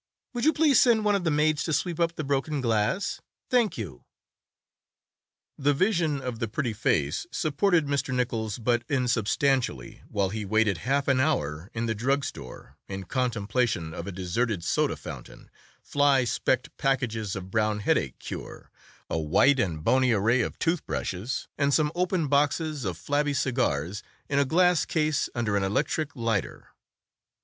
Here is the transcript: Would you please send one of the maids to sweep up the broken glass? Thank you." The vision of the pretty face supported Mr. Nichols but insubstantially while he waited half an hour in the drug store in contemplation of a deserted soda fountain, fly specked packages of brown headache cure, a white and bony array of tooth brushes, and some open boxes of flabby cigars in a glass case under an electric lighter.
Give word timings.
Would 0.33 0.45
you 0.45 0.53
please 0.53 0.81
send 0.81 1.05
one 1.05 1.13
of 1.13 1.25
the 1.25 1.29
maids 1.29 1.63
to 1.65 1.71
sweep 1.73 1.99
up 1.99 2.15
the 2.15 2.23
broken 2.23 2.59
glass? 2.59 3.21
Thank 3.51 3.77
you." 3.77 4.03
The 5.59 5.75
vision 5.75 6.19
of 6.21 6.39
the 6.39 6.47
pretty 6.47 6.73
face 6.73 7.27
supported 7.29 7.85
Mr. 7.85 8.11
Nichols 8.11 8.57
but 8.57 8.81
insubstantially 8.89 10.01
while 10.07 10.29
he 10.29 10.43
waited 10.43 10.79
half 10.89 11.07
an 11.07 11.19
hour 11.19 11.69
in 11.75 11.85
the 11.85 11.93
drug 11.93 12.25
store 12.25 12.79
in 12.87 13.03
contemplation 13.03 13.93
of 13.93 14.07
a 14.07 14.11
deserted 14.11 14.63
soda 14.63 14.95
fountain, 14.95 15.51
fly 15.83 16.23
specked 16.23 16.75
packages 16.77 17.35
of 17.35 17.51
brown 17.51 17.77
headache 17.81 18.17
cure, 18.17 18.71
a 19.07 19.19
white 19.19 19.59
and 19.59 19.83
bony 19.83 20.11
array 20.13 20.41
of 20.41 20.57
tooth 20.57 20.83
brushes, 20.87 21.47
and 21.59 21.75
some 21.75 21.91
open 21.93 22.27
boxes 22.27 22.85
of 22.85 22.97
flabby 22.97 23.35
cigars 23.35 24.01
in 24.27 24.39
a 24.39 24.45
glass 24.45 24.83
case 24.83 25.29
under 25.35 25.55
an 25.55 25.61
electric 25.61 26.15
lighter. 26.15 26.69